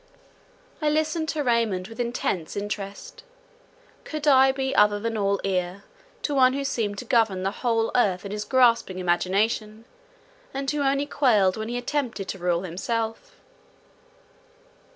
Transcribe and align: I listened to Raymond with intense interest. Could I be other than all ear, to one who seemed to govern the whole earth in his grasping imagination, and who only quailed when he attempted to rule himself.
I 0.81 0.89
listened 0.89 1.29
to 1.29 1.43
Raymond 1.43 1.87
with 1.87 1.99
intense 1.99 2.55
interest. 2.55 3.21
Could 4.03 4.27
I 4.27 4.51
be 4.51 4.75
other 4.75 4.99
than 4.99 5.15
all 5.15 5.39
ear, 5.43 5.83
to 6.23 6.33
one 6.33 6.53
who 6.53 6.63
seemed 6.63 6.97
to 6.97 7.05
govern 7.05 7.43
the 7.43 7.51
whole 7.61 7.91
earth 7.93 8.25
in 8.25 8.31
his 8.31 8.43
grasping 8.43 8.97
imagination, 8.97 9.85
and 10.55 10.71
who 10.71 10.81
only 10.81 11.05
quailed 11.05 11.55
when 11.55 11.69
he 11.69 11.77
attempted 11.77 12.27
to 12.29 12.39
rule 12.39 12.63
himself. 12.63 13.35